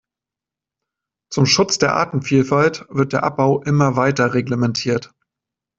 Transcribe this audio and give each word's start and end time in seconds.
Zum 1.31 1.45
Schutz 1.45 1.77
der 1.77 1.95
Artenvielfalt 1.95 2.87
wird 2.89 3.13
der 3.13 3.21
Abbau 3.21 3.61
immer 3.61 3.95
weiter 3.97 4.33
reglementiert. 4.33 5.13